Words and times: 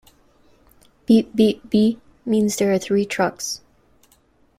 "B-B-B" 1.05 1.99
means 2.25 2.55
there 2.55 2.73
are 2.73 2.79
three 2.79 3.05
trucks. 3.05 3.61